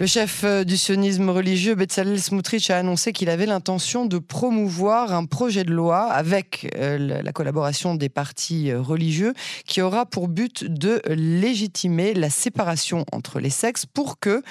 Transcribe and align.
Le 0.00 0.06
chef 0.06 0.42
euh, 0.42 0.64
du 0.64 0.76
sionisme 0.76 1.30
religieux, 1.30 1.76
Bezalel 1.76 2.20
Smotrich, 2.20 2.68
a 2.68 2.78
annoncé 2.78 3.12
qu'il 3.12 3.30
avait 3.30 3.46
l'intention 3.46 4.06
de 4.06 4.18
promouvoir 4.18 5.12
un 5.12 5.24
projet 5.24 5.62
de 5.62 5.70
loi 5.70 6.10
avec 6.10 6.68
euh, 6.76 7.22
la 7.22 7.32
collaboration 7.32 7.94
des 7.94 8.08
partis 8.08 8.72
euh, 8.72 8.80
religieux 8.80 9.34
qui 9.66 9.80
aura 9.82 10.04
pour 10.04 10.26
but 10.26 10.64
de 10.64 11.00
légitimer 11.06 12.12
la 12.12 12.28
séparation 12.28 13.04
entre 13.12 13.38
les 13.38 13.50
sexes 13.50 13.86
pour 13.86 14.18
que 14.18 14.42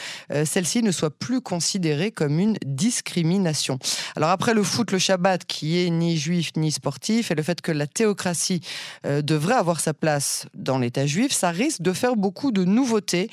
celle-ci 0.46 0.82
ne 0.82 0.92
soit 0.92 1.10
plus 1.10 1.42
considérée 1.42 2.12
comme 2.12 2.40
une 2.40 2.58
discrimination. 2.66 3.80
Alors 4.16 4.30
après 4.30 4.54
le 4.54 4.64
foot, 4.64 4.92
le 4.92 5.00
Shabbat, 5.00 5.46
qui 5.46 5.80
est 5.80 5.90
ni 5.90 6.18
juif 6.18 6.52
ni 6.56 6.72
sportif, 6.72 7.32
et 7.32 7.36
le 7.36 7.44
fait 7.44 7.62
que 7.62 7.72
la 7.72 7.88
théocratie 7.88 8.62
devrait 9.04 9.56
avoir 9.56 9.80
sa 9.80 9.94
place 9.94 10.46
dans 10.54 10.80
l'État 10.80 11.06
juif, 11.06 11.32
ça 11.32 11.52
risque 11.52 11.82
de 11.82 11.94
faire 11.94 12.16
beaucoup 12.16 12.52
de 12.52 12.64
nouveautés 12.64 13.30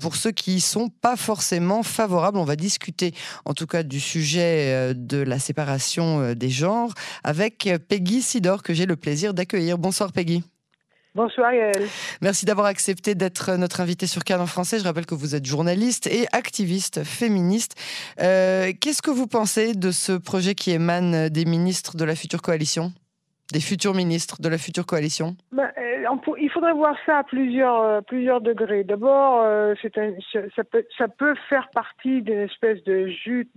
pour 0.00 0.16
ceux 0.16 0.30
qui 0.30 0.56
y 0.56 0.60
sont 0.60 0.88
pas 0.88 1.16
forcément 1.16 1.40
favorable. 1.82 2.38
On 2.38 2.44
va 2.44 2.56
discuter 2.56 3.12
en 3.44 3.54
tout 3.54 3.66
cas 3.66 3.82
du 3.82 4.00
sujet 4.00 4.72
euh, 4.72 4.94
de 4.94 5.18
la 5.18 5.38
séparation 5.38 6.20
euh, 6.20 6.34
des 6.34 6.50
genres 6.50 6.92
avec 7.24 7.68
Peggy 7.88 8.22
Sidor 8.22 8.62
que 8.62 8.74
j'ai 8.74 8.86
le 8.86 8.96
plaisir 8.96 9.34
d'accueillir. 9.34 9.78
Bonsoir 9.78 10.12
Peggy. 10.12 10.44
Bonsoir 11.16 11.52
Yael. 11.52 11.88
Merci 12.20 12.46
d'avoir 12.46 12.66
accepté 12.68 13.16
d'être 13.16 13.56
notre 13.56 13.80
invité 13.80 14.06
sur 14.06 14.22
Cannes 14.22 14.40
en 14.40 14.46
français. 14.46 14.78
Je 14.78 14.84
rappelle 14.84 15.06
que 15.06 15.16
vous 15.16 15.34
êtes 15.34 15.44
journaliste 15.44 16.06
et 16.06 16.26
activiste 16.30 17.02
féministe. 17.02 17.74
Euh, 18.20 18.72
qu'est-ce 18.80 19.02
que 19.02 19.10
vous 19.10 19.26
pensez 19.26 19.74
de 19.74 19.90
ce 19.90 20.12
projet 20.12 20.54
qui 20.54 20.70
émane 20.70 21.28
des 21.28 21.44
ministres 21.44 21.96
de 21.96 22.04
la 22.04 22.14
future 22.14 22.42
coalition? 22.42 22.92
Des 23.52 23.60
futurs 23.60 23.94
ministres 23.94 24.40
de 24.40 24.48
la 24.48 24.58
future 24.58 24.86
coalition 24.86 25.36
ben, 25.52 25.70
euh, 25.78 26.34
Il 26.38 26.50
faudrait 26.50 26.72
voir 26.72 26.96
ça 27.06 27.18
à 27.18 27.24
plusieurs, 27.24 27.82
euh, 27.82 28.00
plusieurs 28.00 28.40
degrés. 28.40 28.84
D'abord, 28.84 29.42
euh, 29.42 29.74
ça, 30.56 31.08
peut, 31.08 31.34
faire 31.48 31.68
partie 31.74 32.22
d'une 32.22 32.40
espèce 32.40 32.82
de 32.84 33.06
jute, 33.06 33.50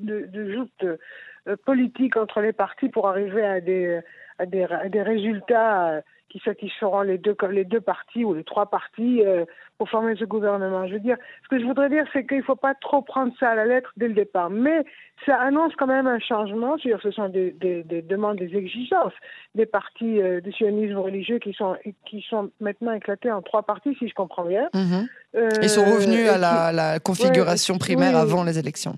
politique 1.66 2.16
entre 2.16 2.42
les 2.42 2.54
partis 2.54 2.90
pour 2.90 3.08
arriver 3.08 3.44
à 3.46 3.60
des 3.60 5.02
résultats 5.02 6.02
qui 6.34 6.40
satisferont 6.44 7.04
les 7.04 7.20
deux, 7.20 7.36
les 7.52 7.64
deux 7.64 7.80
partis 7.80 8.26
ou 8.26 8.34
les 8.34 8.44
trois 8.44 8.66
partis 8.66 9.22
euh, 9.24 9.46
pour 9.78 9.88
former 9.88 10.16
ce 10.16 10.26
gouvernement. 10.26 10.88
Je 10.88 10.94
veux 10.94 11.00
dire, 11.00 11.16
ce 11.44 11.48
que 11.48 11.60
je 11.62 11.66
voudrais 11.66 11.90
dire, 11.90 12.06
c'est 12.12 12.26
qu'il 12.26 12.40
ne 12.40 12.44
faut 12.44 12.56
pas 12.56 12.74
trop 12.74 13.04
prendre 13.04 13.32
ça 13.40 13.52
à 13.52 13.56
la 13.56 13.68
lettre 13.68 13.92
dès 13.98 14.08
le 14.08 14.16
départ. 14.16 14.50
Mais 14.50 14.84
ça 15.28 15.40
annonce 15.40 15.74
quand 15.78 15.86
même 15.86 16.08
un 16.08 16.18
changement. 16.18 16.76
C'est-à-dire, 16.80 17.04
ce 17.04 17.12
sont 17.12 17.30
des, 17.30 17.52
des, 17.52 17.84
des, 17.84 18.02
demandes, 18.02 18.38
des 18.38 18.56
exigences 18.58 19.14
des 19.54 19.68
partis 19.68 20.20
euh, 20.20 20.42
du 20.42 20.52
sionisme 20.52 20.98
religieux 20.98 21.38
qui 21.38 21.54
sont, 21.54 21.78
qui 22.08 22.26
sont 22.28 22.50
maintenant 22.60 22.94
éclatés 22.94 23.32
en 23.32 23.44
trois 23.44 23.62
partis, 23.62 23.96
si 24.00 24.08
je 24.10 24.16
comprends 24.16 24.46
bien. 24.46 24.70
Mhm. 24.74 25.08
Euh, 25.36 25.50
Ils 25.62 25.70
sont 25.70 25.86
revenus 25.86 26.28
à 26.30 26.40
la, 26.40 26.72
la 26.72 27.00
configuration 27.00 27.78
primaire 27.78 28.18
avant 28.18 28.44
les 28.44 28.58
élections. 28.58 28.96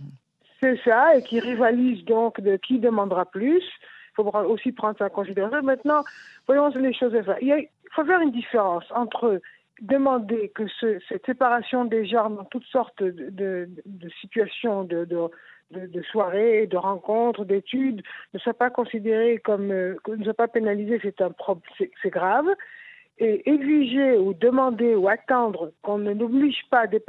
C'est 0.62 0.80
ça, 0.86 1.18
et 1.18 1.22
qui 1.22 1.42
rivalisent 1.42 2.06
donc 2.06 2.40
de 2.40 2.56
qui 2.56 2.80
demandera 2.80 3.26
plus. 3.26 3.62
Il 4.18 4.24
faut 4.24 4.38
aussi 4.38 4.72
prendre 4.72 4.98
ça 4.98 5.06
en 5.06 5.10
considération. 5.10 5.62
Maintenant, 5.62 6.04
voyons 6.48 6.70
les 6.70 6.94
choses. 6.94 7.14
Il, 7.42 7.68
faut 7.94 8.06
faire 8.06 8.22
une 8.22 8.32
différence 8.32 8.86
entre 8.92 9.42
demander 9.82 10.50
que 10.50 10.64
cette 11.10 11.26
séparation 11.26 11.86
des 11.86 12.06
genres 12.06 12.30
dans 12.30 12.46
toutes 12.46 12.66
sortes 12.66 13.04
de, 13.04 13.70
situations 14.22 14.84
de, 14.84 15.30
soirées, 16.12 16.68
de 16.68 16.78
rencontres, 16.78 17.44
d'études 17.46 18.02
ne 18.34 18.40
soit 18.40 18.54
pas 18.54 18.70
considérée 18.70 19.40
comme, 19.40 19.72
euh, 19.72 19.96
ne 20.08 20.24
soit 20.24 20.34
pas 20.34 20.48
pénalisée, 20.48 21.00
c'est 21.02 21.22
un 21.22 21.34
c'est 22.02 22.10
grave. 22.10 22.48
Et 23.18 23.50
exiger 23.50 24.18
ou 24.18 24.34
demander 24.34 24.94
ou 24.94 25.08
attendre 25.08 25.72
qu'on 25.82 26.00
ne 26.00 26.14
n'oblige 26.14 26.66
pas 26.70 26.86
des, 26.86 27.02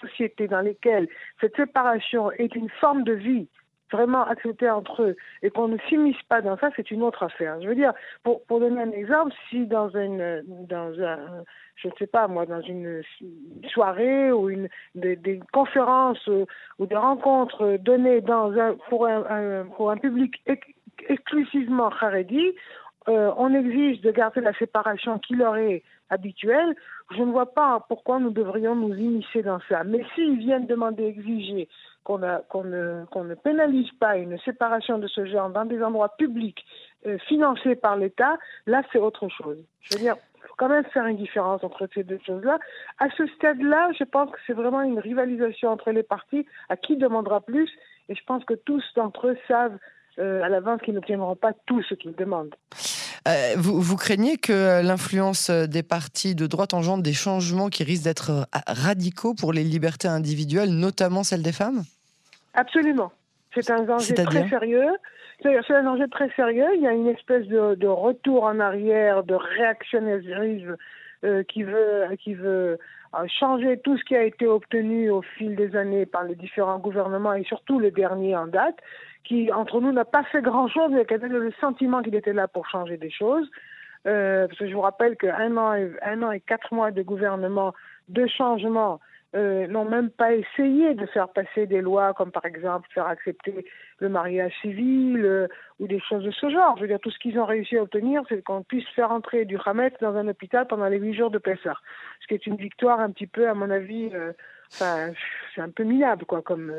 sociétés 0.00 0.48
dans 0.48 0.60
lesquelles 0.60 1.08
cette 1.40 1.56
séparation 1.56 2.30
est 2.32 2.54
une 2.54 2.68
forme 2.68 3.04
de 3.04 3.14
vie 3.14 3.48
vraiment 3.92 4.24
accepter 4.24 4.68
entre 4.68 5.02
eux 5.02 5.16
et 5.42 5.50
qu'on 5.50 5.68
ne 5.68 5.78
s'immisce 5.88 6.22
pas 6.28 6.40
dans 6.40 6.56
ça, 6.58 6.70
c'est 6.76 6.90
une 6.90 7.02
autre 7.02 7.22
affaire. 7.22 7.60
Je 7.62 7.68
veux 7.68 7.74
dire, 7.74 7.92
pour, 8.22 8.44
pour 8.46 8.60
donner 8.60 8.82
un 8.82 8.90
exemple, 8.90 9.32
si 9.50 9.66
dans 9.66 9.88
une, 9.90 10.42
dans 10.46 10.92
un, 11.00 11.44
je 11.76 11.88
ne 11.88 11.92
sais 11.98 12.06
pas 12.06 12.28
moi, 12.28 12.46
dans 12.46 12.62
une 12.62 13.02
soirée 13.68 14.32
ou 14.32 14.50
une, 14.50 14.68
des, 14.94 15.40
conférences 15.52 16.26
ou 16.78 16.86
des 16.86 16.96
rencontres 16.96 17.76
données 17.78 18.20
dans 18.20 18.52
un, 18.52 18.74
pour, 18.88 19.06
un, 19.06 19.66
pour 19.76 19.90
un 19.90 19.96
public 19.96 20.42
exclusivement 21.08 21.90
haredi, 22.00 22.54
euh, 23.08 23.32
on 23.36 23.52
exige 23.52 24.00
de 24.00 24.10
garder 24.10 24.40
la 24.40 24.54
séparation 24.54 25.18
qui 25.18 25.34
leur 25.34 25.56
est 25.56 25.82
habituelle, 26.08 26.74
je 27.14 27.22
ne 27.22 27.32
vois 27.32 27.52
pas 27.52 27.84
pourquoi 27.88 28.18
nous 28.18 28.30
devrions 28.30 28.74
nous 28.74 28.94
initier 28.94 29.42
dans 29.42 29.58
ça. 29.68 29.84
Mais 29.84 30.04
s'ils 30.14 30.38
viennent 30.38 30.66
demander, 30.66 31.04
exiger 31.04 31.68
qu'on 32.04 32.18
ne, 32.18 33.34
pénalise 33.34 33.90
pas 33.98 34.16
une 34.16 34.38
séparation 34.40 34.98
de 34.98 35.08
ce 35.08 35.24
genre 35.24 35.48
dans 35.48 35.64
des 35.64 35.82
endroits 35.82 36.14
publics 36.16 36.64
euh, 37.06 37.18
financés 37.26 37.74
par 37.74 37.96
l'État, 37.96 38.36
là 38.66 38.82
c'est 38.92 38.98
autre 38.98 39.28
chose. 39.28 39.58
Je 39.80 39.96
veux 39.96 40.02
dire, 40.02 40.16
il 40.36 40.48
faut 40.48 40.54
quand 40.58 40.68
même 40.68 40.84
faire 40.92 41.06
une 41.06 41.16
différence 41.16 41.64
entre 41.64 41.88
ces 41.94 42.04
deux 42.04 42.20
choses-là. 42.26 42.58
À 42.98 43.08
ce 43.16 43.26
stade-là, 43.26 43.90
je 43.98 44.04
pense 44.04 44.30
que 44.30 44.38
c'est 44.46 44.52
vraiment 44.52 44.82
une 44.82 44.98
rivalisation 44.98 45.70
entre 45.70 45.90
les 45.90 46.02
partis 46.02 46.46
à 46.68 46.76
qui 46.76 46.96
demandera 46.96 47.40
plus, 47.40 47.70
et 48.08 48.14
je 48.14 48.22
pense 48.26 48.44
que 48.44 48.54
tous 48.54 48.84
d'entre 48.94 49.28
eux 49.28 49.38
savent 49.48 49.78
euh, 50.18 50.42
à 50.42 50.48
l'avance 50.48 50.82
qu'ils 50.82 50.94
n'obtiendront 50.94 51.36
pas 51.36 51.52
tout 51.66 51.82
ce 51.82 51.94
qu'ils 51.94 52.14
demandent. 52.14 52.54
Euh, 53.26 53.54
vous, 53.56 53.80
vous, 53.80 53.96
craignez 53.96 54.36
que 54.36 54.82
l'influence 54.82 55.48
des 55.48 55.82
partis 55.82 56.34
de 56.34 56.46
droite 56.46 56.74
engendre 56.74 57.02
des 57.02 57.14
changements 57.14 57.70
qui 57.70 57.82
risquent 57.82 58.04
d'être 58.04 58.46
radicaux 58.66 59.32
pour 59.32 59.54
les 59.54 59.64
libertés 59.64 60.08
individuelles, 60.08 60.68
notamment 60.68 61.24
celles 61.24 61.42
des 61.42 61.52
femmes? 61.52 61.84
Absolument. 62.54 63.12
C'est 63.54 63.70
un 63.70 63.82
danger 63.82 64.14
très 64.14 64.48
sérieux. 64.48 64.90
C'est 65.42 65.74
un 65.74 65.82
danger 65.82 66.08
très 66.08 66.30
sérieux. 66.30 66.66
Il 66.74 66.82
y 66.82 66.86
a 66.86 66.92
une 66.92 67.08
espèce 67.08 67.46
de, 67.46 67.86
retour 67.86 68.44
en 68.44 68.58
arrière, 68.58 69.22
de 69.24 69.34
réactionnarisme 69.34 70.76
qui 71.48 71.62
veut, 71.62 72.06
qui 72.20 72.34
veut 72.34 72.78
changer 73.38 73.78
tout 73.78 73.96
ce 73.96 74.04
qui 74.04 74.16
a 74.16 74.22
été 74.22 74.46
obtenu 74.46 75.10
au 75.10 75.22
fil 75.22 75.54
des 75.54 75.76
années 75.76 76.06
par 76.06 76.24
les 76.24 76.34
différents 76.34 76.78
gouvernements 76.78 77.34
et 77.34 77.44
surtout 77.44 77.78
le 77.78 77.90
dernier 77.90 78.36
en 78.36 78.46
date 78.46 78.76
qui, 79.24 79.50
entre 79.52 79.80
nous, 79.80 79.92
n'a 79.92 80.04
pas 80.04 80.22
fait 80.24 80.42
grand-chose, 80.42 80.90
mais 80.92 81.06
qui 81.06 81.14
avait 81.14 81.28
le 81.28 81.50
sentiment 81.60 82.02
qu'il 82.02 82.14
était 82.14 82.32
là 82.32 82.46
pour 82.46 82.68
changer 82.68 82.96
des 82.96 83.10
choses. 83.10 83.50
Euh, 84.06 84.46
parce 84.46 84.58
que 84.58 84.68
je 84.68 84.74
vous 84.74 84.82
rappelle 84.82 85.16
qu'un 85.16 85.56
an, 85.56 85.72
et, 85.74 85.90
un 86.02 86.22
an 86.22 86.30
et 86.30 86.40
quatre 86.40 86.74
mois 86.74 86.90
de 86.90 87.02
gouvernement, 87.02 87.72
de 88.08 88.26
changement, 88.26 89.00
euh, 89.34 89.66
n'ont 89.66 89.84
même 89.84 90.10
pas 90.10 90.32
essayé 90.32 90.94
de 90.94 91.06
faire 91.06 91.28
passer 91.28 91.66
des 91.66 91.80
lois 91.80 92.14
comme 92.14 92.30
par 92.30 92.44
exemple 92.44 92.88
faire 92.94 93.06
accepter 93.06 93.64
le 93.98 94.08
mariage 94.08 94.52
civil 94.60 95.20
euh, 95.24 95.48
ou 95.80 95.88
des 95.88 95.98
choses 95.98 96.22
de 96.22 96.30
ce 96.30 96.48
genre. 96.50 96.76
Je 96.76 96.82
veux 96.82 96.88
dire, 96.88 97.00
tout 97.00 97.10
ce 97.10 97.18
qu'ils 97.18 97.40
ont 97.40 97.44
réussi 97.44 97.76
à 97.76 97.82
obtenir, 97.82 98.22
c'est 98.28 98.42
qu'on 98.44 98.62
puisse 98.62 98.88
faire 98.90 99.10
entrer 99.10 99.44
du 99.44 99.58
Hametz 99.64 99.94
dans 100.00 100.14
un 100.14 100.28
hôpital 100.28 100.68
pendant 100.68 100.86
les 100.86 100.98
huit 100.98 101.14
jours 101.14 101.30
de 101.30 101.38
Pessah. 101.38 101.76
Ce 102.20 102.28
qui 102.28 102.34
est 102.34 102.46
une 102.46 102.54
victoire 102.54 103.00
un 103.00 103.10
petit 103.10 103.26
peu, 103.26 103.48
à 103.48 103.54
mon 103.54 103.70
avis, 103.70 104.10
euh, 104.14 104.32
c'est 104.70 105.60
un 105.60 105.70
peu 105.70 105.82
minable, 105.82 106.26
quoi. 106.26 106.40
Comme 106.40 106.72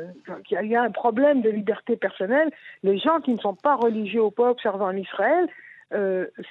il 0.50 0.70
y, 0.70 0.76
a 0.76 0.82
un 0.82 0.90
problème 0.90 1.42
de 1.42 1.50
liberté 1.50 1.96
personnelle. 1.96 2.50
Les 2.82 2.98
gens 2.98 3.20
qui 3.20 3.32
ne 3.32 3.38
sont 3.38 3.54
pas 3.54 3.76
religieux 3.76 4.22
ou 4.22 4.30
pas 4.30 4.50
observants 4.50 4.88
en 4.88 4.96
Israël 4.96 5.46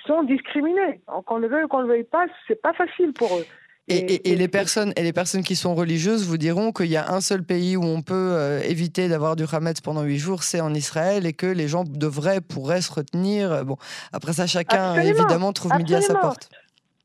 sont 0.05 0.23
discriminés. 0.23 1.01
Qu'on 1.25 1.37
le 1.37 1.47
veuille 1.47 1.65
ou 1.65 1.67
qu'on 1.67 1.81
le 1.81 1.87
veuille 1.87 2.03
pas, 2.03 2.25
c'est 2.47 2.61
pas 2.61 2.73
facile 2.73 3.11
pour 3.13 3.35
eux. 3.37 3.45
Et, 3.87 4.31
et, 4.31 4.35
les 4.35 4.47
personnes 4.47 4.93
et 4.95 5.03
les 5.03 5.13
personnes 5.13 5.43
qui 5.43 5.55
sont 5.55 5.75
religieuses 5.75 6.25
vous 6.25 6.37
diront 6.37 6.71
qu'il 6.71 6.87
y 6.87 6.97
a 6.97 7.11
un 7.11 7.21
seul 7.21 7.43
pays 7.43 7.77
où 7.77 7.83
on 7.83 8.01
peut 8.01 8.31
euh, 8.33 8.59
éviter 8.63 9.07
d'avoir 9.07 9.35
du 9.35 9.43
Hametz 9.51 9.79
pendant 9.79 10.01
huit 10.01 10.17
jours, 10.17 10.41
c'est 10.41 10.59
en 10.59 10.73
Israël, 10.73 11.27
et 11.27 11.33
que 11.33 11.45
les 11.45 11.67
gens 11.67 11.83
devraient, 11.83 12.41
pourraient 12.41 12.81
se 12.81 12.91
retenir. 12.91 13.63
Bon, 13.63 13.77
après 14.11 14.33
ça, 14.33 14.47
chacun 14.47 14.95
évidemment 14.95 15.53
trouve 15.53 15.75
midi 15.75 15.93
à 15.93 16.01
sa 16.01 16.15
porte. 16.15 16.49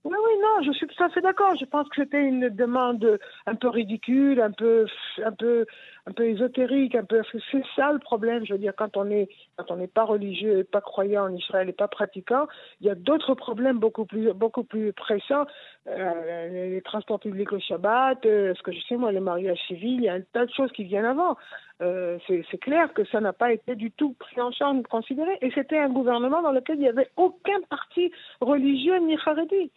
Oui, 0.03 0.17
oui, 0.17 0.33
non, 0.41 0.63
je 0.65 0.73
suis 0.73 0.87
tout 0.87 1.05
à 1.05 1.11
fait 1.11 1.21
d'accord. 1.21 1.55
Je 1.61 1.67
pense 1.67 1.87
que 1.91 1.97
c'était 2.03 2.23
une 2.23 2.49
demande 2.49 3.19
un 3.45 3.55
peu 3.55 3.69
ridicule, 3.69 4.41
un 4.41 4.51
peu, 4.51 4.87
un 5.23 5.33
peu, 5.33 5.67
un 6.07 6.13
peu 6.13 6.25
ésotérique, 6.25 6.95
un 6.95 7.05
peu. 7.05 7.21
C'est 7.53 7.63
ça 7.77 7.93
le 7.93 7.99
problème. 7.99 8.47
Je 8.47 8.55
veux 8.55 8.59
dire, 8.59 8.73
quand 8.75 8.97
on 8.97 9.11
est, 9.11 9.29
quand 9.57 9.71
on 9.71 9.77
n'est 9.77 9.89
pas 9.89 10.05
religieux 10.05 10.61
et 10.61 10.65
pas 10.65 10.81
croyant 10.81 11.25
en 11.25 11.35
Israël 11.35 11.69
et 11.69 11.75
pas 11.75 11.87
pratiquant, 11.87 12.47
il 12.81 12.87
y 12.87 12.91
a 12.91 12.95
d'autres 12.95 13.35
problèmes 13.35 13.79
beaucoup 13.79 14.07
plus, 14.07 14.33
beaucoup 14.33 14.65
plus 14.65 14.95
pressants. 14.95 15.45
Euh, 15.87 16.49
les 16.49 16.81
transports 16.81 17.21
publics 17.21 17.53
au 17.53 17.61
Shabbat, 17.61 18.25
euh, 18.25 18.55
ce 18.55 18.63
que 18.63 18.73
je 18.73 18.81
sais 18.89 18.97
moi, 18.97 19.13
les 19.13 19.21
mariages 19.21 19.61
civils, 19.67 19.97
il 19.97 20.05
y 20.05 20.09
a 20.09 20.15
un 20.15 20.23
tas 20.33 20.47
de 20.47 20.53
choses 20.53 20.73
qui 20.73 20.85
viennent 20.85 21.05
avant. 21.05 21.37
Euh, 21.83 22.19
c'est 22.27 22.59
clair 22.59 22.93
que 22.95 23.05
ça 23.07 23.21
n'a 23.21 23.35
pas 23.35 23.53
été 23.53 23.75
du 23.75 23.91
tout 23.91 24.15
pris 24.19 24.41
en 24.41 24.51
charge, 24.51 24.83
considéré. 24.85 25.37
Et 25.43 25.51
c'était 25.55 25.79
un 25.79 25.91
gouvernement 25.91 26.41
dans 26.41 26.53
lequel 26.53 26.77
il 26.77 26.83
n'y 26.83 26.89
avait 26.89 27.11
aucun 27.19 27.61
parti 27.69 28.11
religieux 28.41 28.99
ni 29.01 29.19
haredi. 29.27 29.71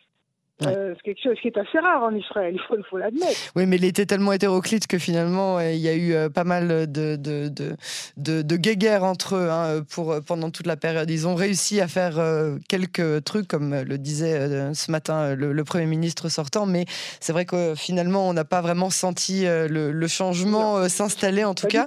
Euh, 0.61 0.93
c'est 0.95 1.01
quelque 1.01 1.23
chose 1.23 1.37
qui 1.41 1.47
est 1.47 1.57
assez 1.57 1.79
rare 1.79 2.03
en 2.03 2.15
Israël, 2.15 2.53
il 2.55 2.61
faut, 2.67 2.81
faut 2.89 2.97
l'admettre. 2.97 3.39
Oui, 3.55 3.65
mais 3.65 3.77
il 3.77 3.85
était 3.85 4.05
tellement 4.05 4.33
hétéroclite 4.33 4.87
que 4.87 4.99
finalement, 4.99 5.57
euh, 5.57 5.71
il 5.71 5.79
y 5.79 5.89
a 5.89 5.93
eu 5.93 6.13
euh, 6.13 6.29
pas 6.29 6.43
mal 6.43 6.67
de, 6.91 7.15
de, 7.15 7.47
de, 7.47 7.75
de, 8.17 8.41
de 8.41 8.55
guéguerres 8.55 9.03
entre 9.03 9.35
eux 9.35 9.49
hein, 9.49 9.83
pour, 9.89 10.15
pendant 10.25 10.51
toute 10.51 10.67
la 10.67 10.77
période. 10.77 11.09
Ils 11.09 11.27
ont 11.27 11.35
réussi 11.35 11.81
à 11.81 11.87
faire 11.87 12.21
quelques 12.69 13.23
trucs, 13.23 13.47
comme 13.47 13.75
le 13.75 13.97
disait 13.97 14.73
ce 14.73 14.91
matin 14.91 15.35
le, 15.35 15.63
Premier 15.63 15.85
ministre 15.85 16.29
sortant, 16.29 16.65
mais 16.65 16.85
c'est 17.19 17.31
vrai 17.31 17.45
que 17.45 17.73
finalement, 17.75 18.27
on 18.27 18.33
n'a 18.33 18.43
pas 18.43 18.61
vraiment 18.61 18.89
senti 18.89 19.45
le, 19.45 20.07
changement 20.07 20.87
s'installer, 20.89 21.43
en 21.45 21.55
tout 21.55 21.67
cas. 21.67 21.85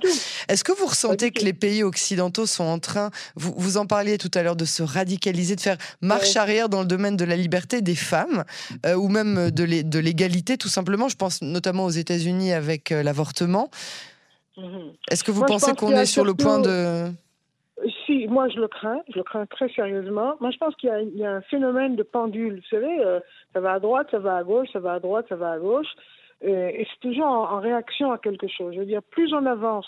Est-ce 0.48 0.64
que 0.64 0.72
vous 0.72 0.86
ressentez 0.86 1.30
que 1.30 1.44
les 1.44 1.52
pays 1.52 1.82
occidentaux 1.82 2.46
sont 2.46 2.64
en 2.64 2.78
train, 2.78 3.10
vous, 3.34 3.54
vous 3.56 3.76
en 3.76 3.86
parliez 3.86 4.18
tout 4.18 4.30
à 4.34 4.42
l'heure, 4.42 4.56
de 4.56 4.64
se 4.64 4.82
radicaliser, 4.82 5.56
de 5.56 5.60
faire 5.60 5.76
marche 6.00 6.36
arrière 6.36 6.68
dans 6.68 6.80
le 6.80 6.86
domaine 6.86 7.16
de 7.16 7.24
la 7.24 7.36
liberté 7.36 7.82
des 7.82 7.94
femmes 7.94 8.44
euh, 8.84 8.94
ou 8.94 9.08
même 9.08 9.50
de 9.50 9.98
l'égalité, 9.98 10.56
tout 10.56 10.68
simplement. 10.68 11.08
Je 11.08 11.16
pense 11.16 11.42
notamment 11.42 11.84
aux 11.84 11.90
États-Unis 11.90 12.52
avec 12.52 12.92
euh, 12.92 13.02
l'avortement. 13.02 13.70
Mhm. 14.56 14.92
Est-ce 15.10 15.24
que 15.24 15.30
vous 15.30 15.44
pensez 15.44 15.74
qu'on 15.74 15.92
est 15.92 16.06
sur 16.06 16.24
le 16.24 16.34
point 16.34 16.60
de... 16.60 17.10
Si, 18.06 18.26
moi 18.26 18.48
je 18.48 18.58
le 18.58 18.68
crains, 18.68 19.02
je 19.12 19.18
le 19.18 19.22
crains 19.22 19.44
très 19.44 19.68
sérieusement. 19.68 20.36
Moi 20.40 20.50
je 20.50 20.56
pense 20.56 20.74
qu'il 20.76 20.90
y, 21.14 21.24
a 21.24 21.30
un 21.30 21.42
phénomène 21.42 21.94
de 21.94 22.02
pendule. 22.02 22.56
Vous 22.56 22.68
savez, 22.70 23.00
euh, 23.00 23.20
ça 23.52 23.60
va 23.60 23.74
à 23.74 23.80
droite, 23.80 24.08
ça 24.10 24.18
va 24.18 24.38
à 24.38 24.42
gauche, 24.42 24.68
ça 24.72 24.78
va 24.78 24.94
à 24.94 25.00
droite, 25.00 25.26
ça 25.28 25.36
va 25.36 25.52
à 25.52 25.58
gauche. 25.58 25.88
et 26.40 26.86
c'est 26.88 27.00
toujours 27.00 27.26
en, 27.26 27.60
réaction 27.60 28.12
à 28.12 28.18
quelque 28.18 28.48
chose. 28.48 28.72
Je 28.74 28.80
veux 28.80 28.86
dire, 28.86 29.02
plus 29.02 29.34
on 29.34 29.44
avance 29.44 29.86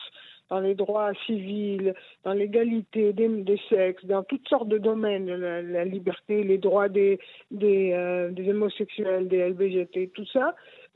dans 0.51 0.61
les 0.61 0.75
droits 0.75 1.13
civils, 1.27 1.95
dans 2.25 2.33
l'égalité 2.33 3.13
des, 3.13 3.61
sexes, 3.69 4.05
dans 4.05 4.23
toutes 4.23 4.49
sortes 4.49 4.69
de 4.69 4.79
domaines, 4.79 5.29
la, 5.29 5.85
liberté, 5.85 6.43
les 6.43 6.59
droits 6.59 6.89
des, 6.89 7.19
des, 7.51 7.93
euh, 7.93 8.31
des, 8.31 8.51
homosexuels, 8.51 9.29
des 9.29 9.49
LGBT, 9.51 10.13
tout 10.13 10.27
ça. 10.33 10.55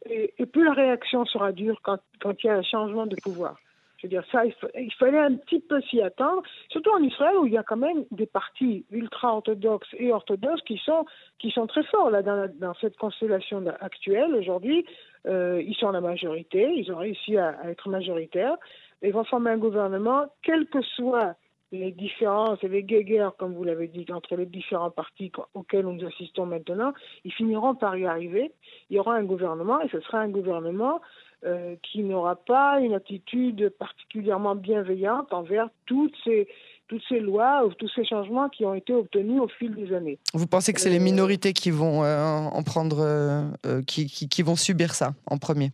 Et, 0.09 0.33
plus 0.47 0.65
la 0.65 0.73
réaction 0.73 1.25
sera 1.27 1.53
dure 1.53 1.81
quand, 1.83 1.99
quand 2.21 2.43
il 2.43 2.47
y 2.47 2.51
a 2.51 2.57
un 2.57 2.63
changement 2.63 3.07
de 3.07 3.17
pouvoir. 3.23 3.57
Je 3.99 4.09
veux 4.09 4.11
dire, 4.11 4.25
ça, 4.33 4.43
il, 4.45 4.93
fallait 4.95 5.19
un 5.19 5.37
petit 5.37 5.61
peu 5.61 5.81
s'y 5.83 6.01
attendre, 6.01 6.43
surtout 6.71 6.91
en 6.91 7.03
Israël 7.05 7.37
où 7.37 7.47
il 7.47 7.53
y 7.53 7.57
a 7.59 7.63
quand 7.63 7.77
même 7.77 8.05
des 8.11 8.27
partis 8.27 8.85
ultra-orthodoxes 8.91 9.95
et 9.97 10.11
orthodoxes 10.13 10.63
qui 10.63 10.77
sont, 10.79 11.05
qui 11.39 11.53
sont 11.53 11.69
très 11.69 11.85
forts 11.85 12.11
là, 12.11 12.21
dans, 12.23 12.51
dans 12.59 12.75
cette 12.81 12.97
constellation 12.97 13.63
actuelle 13.79 14.35
aujourd'hui. 14.35 14.85
Euh, 15.29 15.63
ils 15.65 15.77
sont 15.77 15.93
la 15.93 16.01
majorité, 16.01 16.69
ils 16.75 16.91
ont 16.91 16.97
réussi 16.97 17.37
à, 17.37 17.51
à 17.63 17.71
être 17.71 17.89
majoritaires 17.89 18.57
ils 19.03 19.13
vont 19.13 19.25
former 19.25 19.51
un 19.51 19.59
gouvernement, 19.59 20.27
quelles 20.43 20.67
que 20.67 20.83
soient 20.83 21.35
les 21.73 21.91
différences 21.91 22.59
et 22.63 22.69
les 22.69 22.83
guéguerres, 22.83 23.33
comme 23.39 23.55
vous 23.55 23.65
l'avez 23.65 23.89
dit, 23.89 24.07
entre 24.13 24.37
les 24.37 24.47
différents 24.47 24.91
partis 24.91 25.33
auxquels 25.55 25.87
nous 25.87 26.07
assistons 26.07 26.47
maintenant, 26.47 26.93
ils 27.25 27.33
finiront 27.33 27.75
par 27.75 27.97
y 27.97 28.07
arriver. 28.07 28.53
Il 28.91 28.97
y 28.97 28.99
aura 28.99 29.15
un 29.15 29.25
gouvernement 29.25 29.81
et 29.81 29.89
ce 29.89 30.01
sera 30.01 30.19
un 30.19 30.29
gouvernement 30.29 31.01
euh, 31.45 31.75
qui 31.83 32.03
n'aura 32.03 32.37
pas 32.37 32.79
une 32.81 32.95
attitude 32.95 33.71
particulièrement 33.79 34.55
bienveillante 34.55 35.33
envers 35.33 35.69
toutes 35.87 36.15
ces, 36.25 36.47
toutes 36.89 37.03
ces 37.09 37.21
lois 37.21 37.65
ou 37.67 37.73
tous 37.73 37.91
ces 37.97 38.05
changements 38.05 38.51
qui 38.51 38.67
ont 38.67 38.75
été 38.75 38.93
obtenus 38.93 39.41
au 39.41 39.49
fil 39.49 39.75
des 39.75 39.95
années. 39.95 40.19
Vous 40.35 40.47
pensez 40.47 40.75
que 40.75 40.81
c'est 40.81 40.91
les 40.91 41.01
euh, 41.01 41.03
minorités 41.03 41.55
qui 41.55 41.71
vont 41.71 42.05
euh, 42.05 42.23
en 42.23 42.63
prendre, 42.63 43.51
qui, 43.87 44.07
qui 44.07 44.43
vont 44.43 44.57
subir 44.57 44.95
ça 44.95 45.15
en 45.27 45.39
premier 45.39 45.71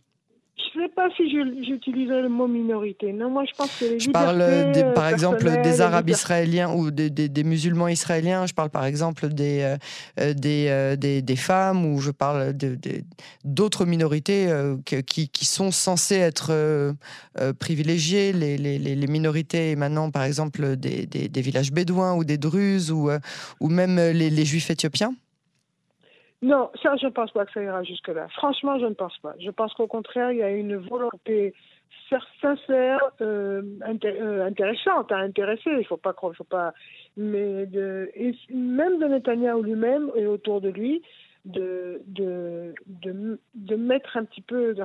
je 0.73 0.79
ne 0.79 0.87
sais 0.87 0.93
pas 0.93 1.08
si 1.27 1.29
le 1.33 2.27
mot 2.29 2.47
minorité. 2.47 3.13
Non, 3.13 3.29
moi 3.29 3.43
je 3.45 3.55
pense 3.55 3.71
que 3.77 3.85
les 3.85 3.99
Je 3.99 4.09
parle 4.11 4.41
euh, 4.41 4.93
par 4.93 5.09
exemple 5.09 5.43
des 5.61 5.81
Arabes 5.81 6.09
israéliens 6.09 6.71
ou 6.71 6.91
des, 6.91 7.09
des, 7.09 7.43
musulmans 7.43 7.87
israéliens. 7.87 8.45
Je 8.45 8.53
parle 8.53 8.69
par 8.69 8.85
exemple 8.85 9.29
des, 9.29 9.61
euh, 9.61 9.77
euh, 10.19 10.95
des, 10.95 11.21
des, 11.21 11.35
femmes 11.35 11.85
ou 11.85 11.99
je 11.99 12.11
parle 12.11 12.53
d'autres 13.43 13.85
minorités 13.85 14.47
qui, 14.85 15.29
qui, 15.29 15.45
sont 15.45 15.71
censées 15.71 16.17
être 16.17 16.95
privilégiées. 17.59 18.33
Les, 18.33 18.57
les, 18.57 18.77
les, 18.77 19.07
minorités 19.07 19.71
émanant 19.71 20.11
par 20.11 20.23
exemple 20.23 20.75
des, 20.75 21.05
des, 21.05 21.41
villages 21.41 21.71
bédouins 21.71 22.15
ou 22.15 22.23
des 22.23 22.37
druzes 22.37 22.91
ou, 22.91 23.09
ou 23.59 23.69
même 23.69 23.97
les 23.97 24.45
juifs 24.45 24.69
éthiopiens. 24.69 25.13
Non, 26.41 26.71
ça, 26.81 26.95
je 26.95 27.07
ne 27.07 27.11
pense 27.11 27.31
pas 27.31 27.45
que 27.45 27.51
ça 27.51 27.61
ira 27.61 27.83
jusque-là. 27.83 28.27
Franchement, 28.29 28.79
je 28.79 28.85
ne 28.85 28.93
pense 28.93 29.17
pas. 29.17 29.33
Je 29.39 29.51
pense 29.51 29.73
qu'au 29.73 29.87
contraire, 29.87 30.31
il 30.31 30.37
y 30.37 30.43
a 30.43 30.49
une 30.49 30.77
volonté 30.77 31.53
sincère, 32.41 32.99
euh, 33.21 33.61
euh, 33.83 34.45
intéressante 34.45 35.11
à 35.11 35.17
intéresser. 35.17 35.69
Il 35.71 35.79
ne 35.79 35.83
faut 35.83 35.97
pas 35.97 36.13
croire, 36.13 36.33
faut 36.35 36.43
pas. 36.43 36.73
Mais 37.17 37.65
de, 37.65 38.11
même 38.51 38.99
de 38.99 39.05
Netanyahu 39.05 39.63
lui-même 39.63 40.11
et 40.15 40.25
autour 40.25 40.61
de 40.61 40.69
lui, 40.69 41.01
de, 41.45 42.01
de, 42.07 43.75
mettre 43.75 44.17
un 44.17 44.25
petit 44.25 44.41
peu, 44.41 44.75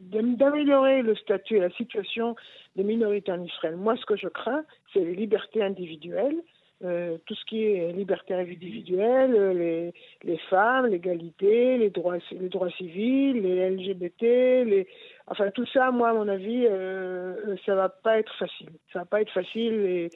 d'améliorer 0.00 1.02
le 1.02 1.14
statut 1.16 1.56
et 1.56 1.60
la 1.60 1.70
situation 1.70 2.34
des 2.76 2.84
minorités 2.84 3.32
en 3.32 3.42
Israël. 3.42 3.76
Moi, 3.76 3.96
ce 3.96 4.06
que 4.06 4.16
je 4.16 4.28
crains, 4.28 4.64
c'est 4.92 5.00
les 5.00 5.14
libertés 5.14 5.62
individuelles 5.62 6.42
euh, 6.84 7.16
tout 7.24 7.34
ce 7.34 7.44
qui 7.46 7.64
est 7.64 7.92
liberté 7.92 8.34
individuelle, 8.34 9.92
les, 10.22 10.38
femmes, 10.50 10.86
l'égalité, 10.86 11.78
les 11.78 11.88
droits, 11.88 12.18
les 12.32 12.48
droits 12.48 12.70
civils, 12.70 13.40
les 13.40 13.70
LGBT, 13.70 14.86
enfin 15.26 15.50
tout 15.52 15.66
ça, 15.66 15.90
moi 15.90 16.10
à 16.10 16.12
mon 16.12 16.28
avis, 16.28 16.66
euh, 16.66 17.56
ça 17.64 17.74
va 17.74 17.88
pas 17.88 18.18
être 18.18 18.34
facile. 18.38 18.68
Ça 18.92 19.00
va 19.00 19.04
pas 19.06 19.22
être 19.22 19.32
facile 19.32 19.72
et 19.72 20.10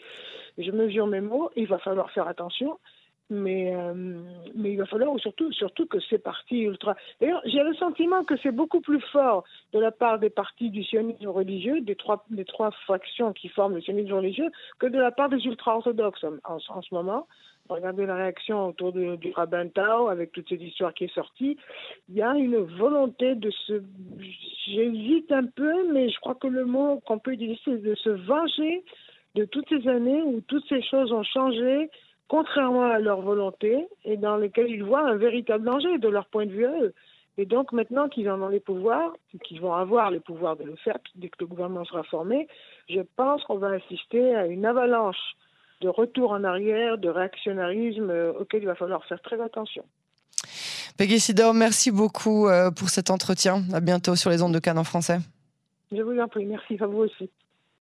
je 0.59 0.71
mesure 0.71 1.07
mes 1.07 1.23
mots. 1.23 1.51
Il 1.57 1.67
va 1.67 1.79
falloir 1.79 2.11
faire 2.11 2.29
attention 2.29 2.79
mais, 3.31 3.75
euh, 3.75 3.95
mais 4.55 4.73
il 4.73 4.77
va 4.77 4.87
falloir 4.87 5.19
surtout, 5.21 5.53
surtout 5.53 5.87
que 5.87 6.01
ces 6.01 6.19
partis 6.19 6.63
ultra. 6.63 6.97
D'ailleurs, 7.21 7.41
j'ai 7.45 7.63
le 7.63 7.75
sentiment 7.75 8.25
que 8.25 8.35
c'est 8.43 8.51
beaucoup 8.51 8.81
plus 8.81 9.01
fort 9.13 9.45
de 9.73 9.79
la 9.79 9.93
part 9.93 10.19
des 10.19 10.31
partis 10.31 10.71
du 10.71 10.83
sionisme 10.85 11.29
religieux, 11.29 11.81
des 11.81 11.95
trois, 11.95 12.25
des 12.31 12.45
trois 12.45 12.71
fractions 12.73 13.33
qui 13.33 13.49
forment 13.49 13.77
le 13.77 13.81
sionisme 13.81 14.13
religieux, 14.13 14.51
que 14.79 14.87
de 14.87 14.99
la 14.99 15.13
part 15.13 15.29
des 15.29 15.45
ultra-orthodoxes 15.47 16.25
en, 16.25 16.59
en, 16.69 16.83
ce 16.83 16.95
moment. 16.95 17.27
Regardez 17.69 18.05
la 18.05 18.17
réaction 18.17 18.67
autour 18.67 18.93
du 18.93 19.33
rabbin 19.33 19.69
Tao 19.69 20.09
avec 20.09 20.33
toute 20.33 20.49
cette 20.49 20.61
histoire 20.61 20.93
qui 20.93 21.05
est 21.05 21.15
sortie. 21.15 21.57
Il 22.09 22.17
y 22.17 22.23
a 22.23 22.35
une 22.35 22.57
volonté 22.57 23.37
de 23.37 23.51
se. 23.51 23.81
J'hésite 24.67 25.31
un 25.31 25.47
peu, 25.47 25.93
mais 25.93 26.11
je 26.11 26.19
crois 26.19 26.35
que 26.35 26.49
le 26.49 26.65
mot 26.65 27.01
qu'on 27.07 27.21
peut 27.21 27.33
utiliser, 27.33 27.61
c'est 27.65 27.81
de 27.81 27.95
se 27.95 28.11
venger 28.11 28.83
de 29.37 29.45
toutes 29.45 29.69
ces 29.69 29.87
années 29.87 30.21
où 30.23 30.41
toutes 30.41 30.67
ces 30.69 30.83
choses 30.83 31.13
ont 31.13 31.23
changé 31.23 31.89
contrairement 32.31 32.89
à 32.89 33.01
leur 33.01 33.21
volonté 33.23 33.89
et 34.05 34.17
dans 34.17 34.37
lesquels 34.37 34.71
ils 34.71 34.85
voient 34.85 35.05
un 35.05 35.17
véritable 35.17 35.65
danger 35.65 35.99
de 35.99 36.09
leur 36.09 36.27
point 36.27 36.47
de 36.47 36.53
vue 36.53 36.65
à 36.65 36.81
eux. 36.81 36.95
Et 37.39 37.45
donc 37.45 37.73
maintenant 37.73 38.09
qu'ils 38.09 38.31
en 38.31 38.41
ont 38.41 38.49
les 38.49 38.61
pouvoirs, 38.61 39.13
qu'ils 39.43 39.61
vont 39.61 39.75
avoir 39.75 40.13
les 40.13 40.21
pouvoirs 40.21 40.57
de 40.57 40.63
le 40.63 40.77
faire 40.77 40.97
dès 41.17 41.29
que 41.29 41.39
le 41.41 41.47
gouvernement 41.47 41.85
sera 41.85 42.05
formé, 42.05 42.47
je 42.89 43.01
pense 43.17 43.43
qu'on 43.45 43.59
va 43.59 43.71
assister 43.71 44.37
à 44.37 44.47
une 44.47 44.65
avalanche 44.65 45.19
de 45.81 45.89
retour 45.89 46.31
en 46.31 46.45
arrière, 46.45 46.99
de 46.99 47.09
réactionnarisme 47.09 48.11
euh, 48.11 48.33
auquel 48.39 48.63
il 48.63 48.67
va 48.67 48.77
falloir 48.77 49.05
faire 49.07 49.21
très 49.23 49.41
attention. 49.41 49.83
Peggy 50.97 51.19
Sidor, 51.19 51.53
merci 51.53 51.91
beaucoup 51.91 52.47
euh, 52.47 52.71
pour 52.71 52.91
cet 52.91 53.11
entretien. 53.11 53.65
À 53.73 53.81
bientôt 53.81 54.15
sur 54.15 54.31
les 54.31 54.41
ondes 54.41 54.55
de 54.55 54.61
Cannes 54.61 54.79
en 54.79 54.85
français. 54.85 55.19
Je 55.91 56.03
vous 56.03 56.17
en 56.21 56.29
prie, 56.29 56.47
merci 56.47 56.77
à 56.81 56.87
vous 56.87 56.99
aussi. 56.99 57.29